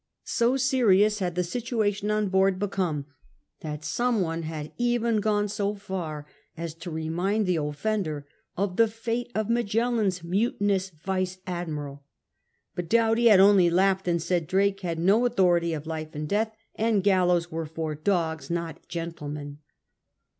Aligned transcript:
So 0.25 0.57
serious 0.57 1.19
had 1.19 1.35
the 1.35 1.43
situation 1.43 2.09
on 2.09 2.29
board 2.29 2.57
become 2.57 3.05
that 3.59 3.85
some 3.85 4.19
one 4.21 4.41
had 4.41 4.71
even 4.79 5.19
gone 5.21 5.47
so 5.47 5.75
far 5.75 6.25
as 6.57 6.73
to 6.73 6.89
remind 6.89 7.45
the 7.45 7.57
offender 7.57 8.25
of 8.57 8.77
the 8.77 8.87
fate 8.87 9.31
of 9.35 9.47
Magellan's 9.47 10.23
mutinous 10.23 10.89
vice 10.89 11.37
admiral, 11.45 12.03
but 12.73 12.89
Doughty 12.89 13.27
had 13.27 13.39
only 13.39 13.69
laughed 13.69 14.07
and 14.07 14.19
said 14.19 14.47
Drake 14.47 14.79
had 14.79 14.97
no 14.97 15.23
authority 15.27 15.71
of 15.71 15.85
life 15.85 16.15
and 16.15 16.27
death, 16.27 16.51
and 16.73 17.03
gallows 17.03 17.51
were 17.51 17.67
for 17.67 17.93
dogs, 17.93 18.49
not 18.49 18.87
gentlemen. 18.87 19.59